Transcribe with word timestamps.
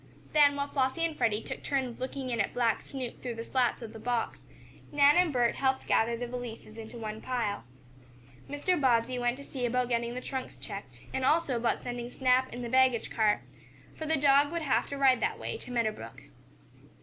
Then, 0.33 0.55
while 0.55 0.67
Flossie 0.67 1.05
and 1.05 1.15
Freddie 1.15 1.43
took 1.43 1.61
turns 1.61 1.99
looking 1.99 2.31
in 2.31 2.41
at 2.41 2.55
black 2.55 2.81
Snoop 2.81 3.21
through 3.21 3.35
the 3.35 3.43
slats 3.43 3.83
of 3.83 3.93
the 3.93 3.99
box, 3.99 4.47
Nan 4.91 5.15
and 5.15 5.31
Bert 5.31 5.53
helped 5.57 5.85
gather 5.85 6.17
the 6.17 6.25
valises 6.25 6.75
into 6.75 6.97
one 6.97 7.21
pile. 7.21 7.65
Mr. 8.49 8.81
Bobbsey 8.81 9.19
went 9.19 9.37
to 9.37 9.43
see 9.43 9.63
about 9.63 9.89
getting 9.89 10.15
the 10.15 10.19
trunks 10.19 10.57
checked, 10.57 11.01
and 11.13 11.23
also 11.23 11.55
about 11.55 11.83
sending 11.83 12.09
Snap 12.09 12.51
in 12.51 12.63
the 12.63 12.67
baggage 12.69 13.11
car, 13.11 13.43
for 13.95 14.07
the 14.07 14.17
dog 14.17 14.51
would 14.51 14.63
have 14.63 14.87
to 14.87 14.97
ride 14.97 15.21
that 15.21 15.37
way 15.37 15.55
to 15.57 15.69
Meadow 15.69 15.91
Brook. 15.91 16.23